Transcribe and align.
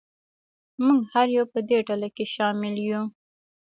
موږ 0.85 0.99
هر 1.13 1.27
یو 1.37 1.45
په 1.53 1.59
دې 1.67 1.77
ډله 1.87 2.09
کې 2.15 2.25
شامل 2.35 2.75
یو. 2.89 3.01